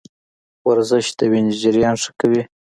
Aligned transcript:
ورزش 0.67 1.05
د 1.17 1.19
وینې 1.31 1.53
جریان 1.61 1.95
ښه 2.03 2.11
کوي. 2.19 2.41